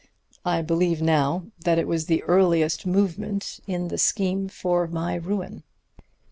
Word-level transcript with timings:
I 0.45 0.63
believe 0.63 0.99
now 0.99 1.45
that 1.63 1.77
it 1.77 1.87
was 1.87 2.07
the 2.07 2.23
earliest 2.23 2.87
movement 2.87 3.59
in 3.67 3.89
the 3.89 3.99
scheme 3.99 4.47
for 4.49 4.87
my 4.87 5.13
ruin. 5.13 5.61